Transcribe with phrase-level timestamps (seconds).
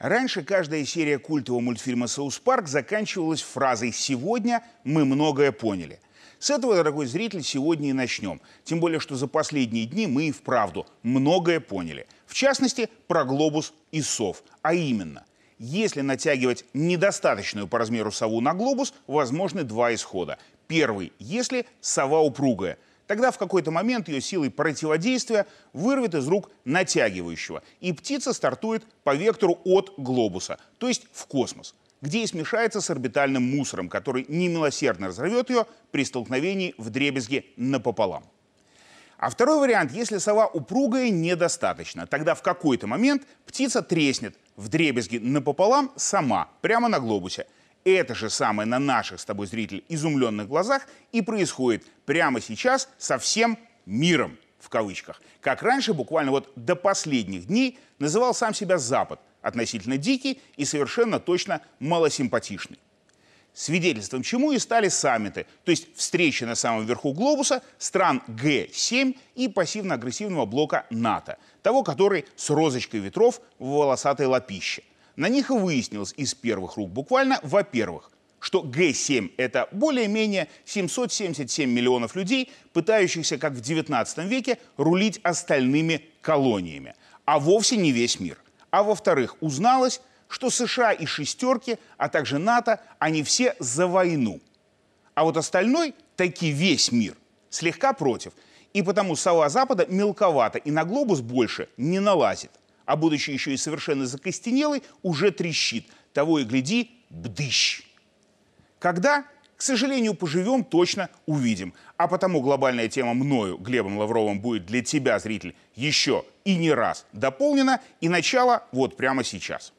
[0.00, 6.00] Раньше каждая серия культового мультфильма «Соус Парк» заканчивалась фразой «Сегодня мы многое поняли».
[6.38, 8.40] С этого, дорогой зритель, сегодня и начнем.
[8.64, 12.06] Тем более, что за последние дни мы и вправду многое поняли.
[12.24, 14.42] В частности, про глобус и сов.
[14.62, 15.26] А именно,
[15.58, 20.38] если натягивать недостаточную по размеру сову на глобус, возможны два исхода.
[20.66, 22.78] Первый, если сова упругая–
[23.10, 29.16] Тогда в какой-то момент ее силой противодействия вырвет из рук натягивающего, и птица стартует по
[29.16, 35.08] вектору от глобуса, то есть в космос, где и смешается с орбитальным мусором, который немилосердно
[35.08, 38.22] разорвет ее при столкновении в дребезге напополам.
[39.18, 42.06] А второй вариант, если сова упругая, недостаточно.
[42.06, 47.48] Тогда в какой-то момент птица треснет в дребезги напополам сама, прямо на глобусе–
[47.84, 53.18] это же самое на наших с тобой, зрителей, изумленных глазах и происходит прямо сейчас со
[53.18, 55.22] всем миром, в кавычках.
[55.40, 61.18] Как раньше, буквально вот до последних дней, называл сам себя Запад, относительно дикий и совершенно
[61.18, 62.78] точно малосимпатичный.
[63.52, 69.48] Свидетельством чему и стали саммиты, то есть встречи на самом верху глобуса стран Г-7 и
[69.48, 74.82] пассивно-агрессивного блока НАТО, того, который с розочкой ветров в волосатой лапище.
[75.16, 82.16] На них и выяснилось из первых рук буквально, во-первых, что Г-7– это более-менее 777 миллионов
[82.16, 86.94] людей, пытающихся, как в 19 веке, рулить остальными колониями,
[87.26, 88.38] а вовсе не весь мир.
[88.70, 94.40] А во-вторых, узналось, что США и шестерки, а также НАТО, они все за войну.
[95.14, 97.16] А вот остальной, таки весь мир,
[97.50, 98.32] слегка против.
[98.72, 102.52] И потому сова Запада мелковата и на глобус больше не налазит
[102.90, 105.86] а будучи еще и совершенно закостенелый, уже трещит.
[106.12, 107.82] Того и гляди, бдыщ.
[108.80, 109.26] Когда?
[109.56, 111.72] К сожалению, поживем, точно увидим.
[111.96, 117.06] А потому глобальная тема мною, Глебом Лавровым, будет для тебя, зритель, еще и не раз
[117.12, 117.80] дополнена.
[118.00, 119.72] И начало вот прямо сейчас.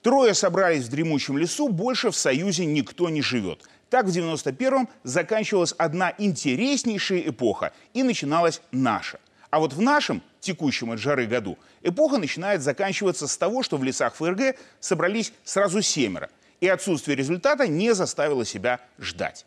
[0.00, 3.68] Трое собрались в дремучем лесу, больше в Союзе никто не живет.
[3.90, 9.20] Так в 91-м заканчивалась одна интереснейшая эпоха и начиналась наша–
[9.52, 13.84] а вот в нашем, текущем от жары году, эпоха начинает заканчиваться с того, что в
[13.84, 16.30] лесах ФРГ собрались сразу семеро,
[16.60, 19.44] и отсутствие результата не заставило себя ждать.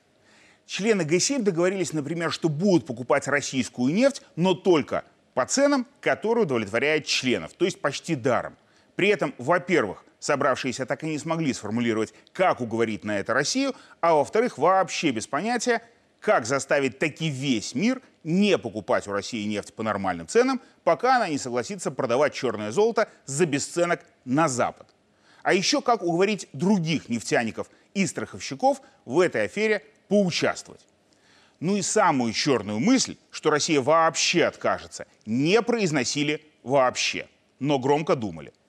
[0.67, 7.07] Члены Г7 договорились, например, что будут покупать российскую нефть, но только по ценам, которые удовлетворяют
[7.07, 8.55] членов, то есть почти даром.
[8.95, 14.13] При этом, во-первых, собравшиеся так и не смогли сформулировать, как уговорить на это Россию, а
[14.13, 15.81] во-вторых, вообще без понятия,
[16.19, 21.29] как заставить таки весь мир не покупать у России нефть по нормальным ценам, пока она
[21.29, 24.87] не согласится продавать черное золото за бесценок на Запад.
[25.43, 30.85] А еще как уговорить других нефтяников и страховщиков в этой афере поучаствовать.
[31.59, 37.27] Ну и самую черную мысль, что Россия вообще откажется, не произносили вообще,
[37.59, 38.51] но громко думали–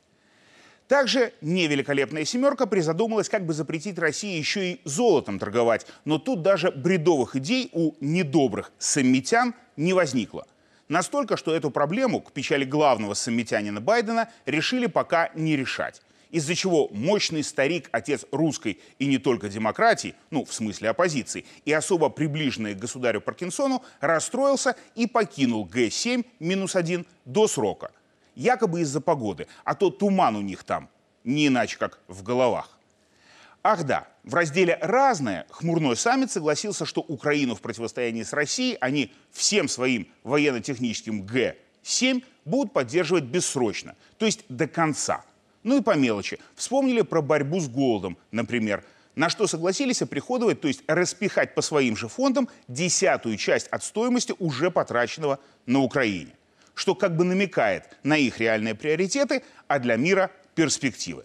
[0.88, 5.86] также невеликолепная «семерка» призадумалась, как бы запретить России еще и золотом торговать.
[6.04, 10.46] Но тут даже бредовых идей у недобрых саммитян не возникло.
[10.88, 16.02] Настолько, что эту проблему, к печали главного саммитянина Байдена, решили пока не решать.
[16.30, 21.72] Из-за чего мощный старик, отец русской и не только демократии, ну, в смысле оппозиции, и
[21.72, 27.90] особо приближенный к государю Паркинсону, расстроился и покинул Г-7 минус один до срока–
[28.36, 30.88] якобы из-за погоды, а то туман у них там,
[31.24, 32.78] не иначе как в головах.
[33.64, 39.12] Ах да, в разделе «Разное» хмурной саммит согласился, что Украину в противостоянии с Россией они
[39.32, 45.24] всем своим военно-техническим Г-7 будут поддерживать бессрочно, то есть до конца.
[45.64, 46.38] Ну и по мелочи.
[46.54, 48.84] Вспомнили про борьбу с голодом, например,
[49.16, 54.32] на что согласились оприходовать, то есть распихать по своим же фондам десятую часть от стоимости
[54.38, 56.36] уже потраченного на Украине
[56.76, 61.24] что как бы намекает на их реальные приоритеты, а для мира– перспективы.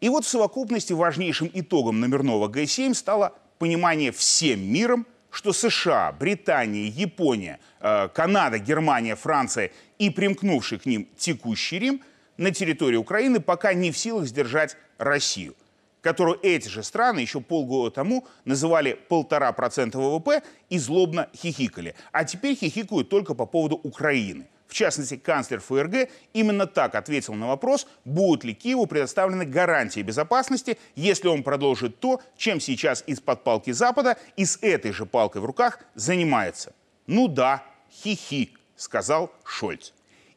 [0.00, 6.90] И вот в совокупности важнейшим итогом номерного Г-7 стало понимание всем миром, что США, Британия,
[6.90, 12.02] Япония, э, Канада, Германия, Франция и примкнувший к ним текущий Рим
[12.36, 15.56] на территории Украины пока не в силах сдержать Россию,
[16.02, 22.24] которую эти же страны еще полгода тому называли полтора процента ВВП и злобно хихикали, а
[22.24, 27.86] теперь хихикают только по поводу Украины– в частности, канцлер ФРГ именно так ответил на вопрос,
[28.04, 34.18] будут ли Киеву предоставлены гарантии безопасности, если он продолжит то, чем сейчас из-под палки Запада
[34.36, 36.74] и с этой же палкой в руках занимается.
[37.06, 39.92] «Ну да, хихи»,— сказал Шольц.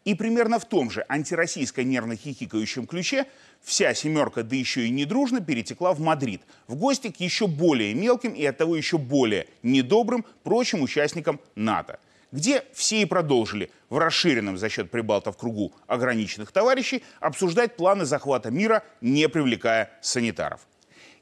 [0.06, 3.28] И примерно в том же антироссийско нервно хихикающем ключе
[3.62, 8.34] вся семерка, да еще и недружно, перетекла в Мадрид, в гости к еще более мелким
[8.34, 12.00] и оттого еще более недобрым прочим участникам НАТО,
[12.32, 18.50] где все и продолжили в расширенном за счет прибалтов кругу ограниченных товарищей обсуждать планы захвата
[18.50, 20.62] мира, не привлекая санитаров.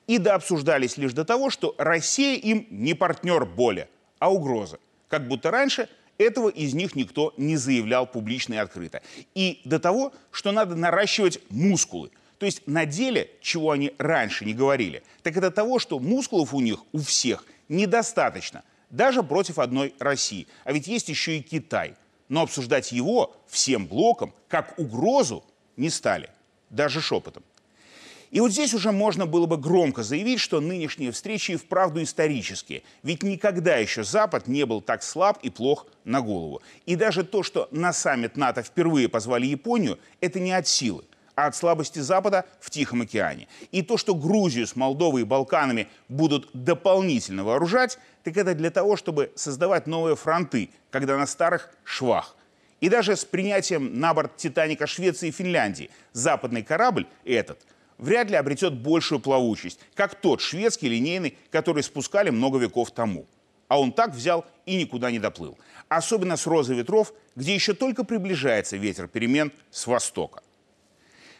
[0.07, 3.89] И дообсуждались лишь до того, что Россия им не партнер более,
[4.19, 4.80] а угроза.
[5.10, 9.01] Как будто раньше этого из них никто не заявлял публично и открыто.
[9.36, 12.12] И до того, что надо наращивать мускулы.
[12.38, 16.62] То есть на деле, чего они раньше не говорили, так это того, что мускулов у
[16.62, 20.48] них, у всех, недостаточно– даже против одной России.
[20.63, 21.95] А ведь есть еще и Китай.
[22.30, 25.44] Но обсуждать его всем блоком как угрозу
[25.76, 26.30] не стали,
[26.70, 27.44] даже шепотом.
[28.31, 32.84] И вот здесь уже можно было бы громко заявить, что нынешние встречи и вправду исторические.
[33.02, 36.62] Ведь никогда еще Запад не был так слаб и плох на голову.
[36.86, 41.06] И даже то, что на саммит НАТО впервые позвали Японию, это не от силы
[41.39, 43.47] а от слабости Запада в Тихом океане.
[43.71, 48.97] И то, что Грузию с Молдовой и Балканами будут дополнительно вооружать, так это для того,
[48.97, 52.36] чтобы создавать новые фронты, когда на старых швах.
[52.81, 57.59] И даже с принятием на борт «Титаника» Швеции и Финляндии западный корабль этот
[57.97, 63.27] вряд ли обретет большую плавучесть, как тот шведский линейный, который спускали много веков тому.
[63.69, 65.57] А он так взял и никуда не доплыл.
[65.88, 70.42] Особенно с розы ветров, где еще только приближается ветер перемен с востока.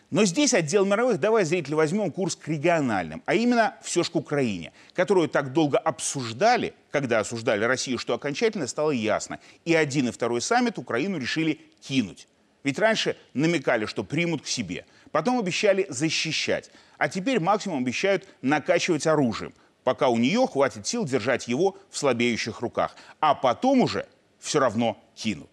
[0.10, 4.16] Но здесь отдел мировых давай, зрители, возьмем курс к региональным, а именно все ж к
[4.16, 9.40] Украине, которую так долго обсуждали, когда осуждали Россию, что окончательно стало ясно.
[9.66, 12.28] И один, и второй саммит Украину решили кинуть.
[12.64, 14.86] Ведь раньше намекали, что примут к себе.
[15.12, 16.72] Потом обещали защищать.
[16.98, 19.54] А теперь максимум обещают накачивать оружием,
[19.84, 22.96] пока у нее хватит сил держать его в слабеющих руках.
[23.20, 24.08] А потом уже
[24.40, 25.50] все равно кинут.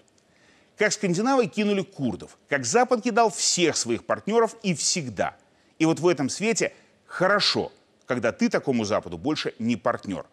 [0.77, 5.37] Как скандинавы кинули курдов, как Запад кидал всех своих партнеров и всегда.
[5.79, 6.75] И вот в этом свете
[7.07, 7.73] хорошо,
[8.05, 10.27] когда ты такому Западу больше не партнер.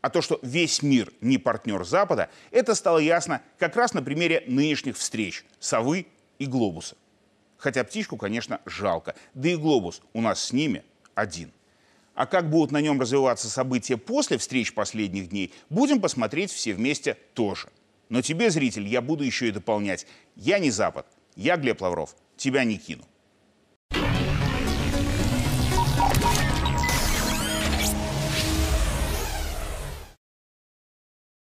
[0.00, 4.44] А то, что весь мир не партнер Запада, это стало ясно как раз на примере
[4.46, 6.06] нынешних встреч совы
[6.38, 6.96] и глобуса.
[7.56, 9.14] Хотя птичку, конечно, жалко.
[9.34, 10.84] Да и глобус у нас с ними
[11.14, 11.52] один.
[12.14, 17.16] А как будут на нем развиваться события после встреч последних дней, будем посмотреть все вместе
[17.34, 17.68] тоже–
[18.12, 20.06] но тебе, зритель, я буду еще и дополнять.
[20.36, 23.04] Я не Запад, я Глеб Лавров, тебя не кину.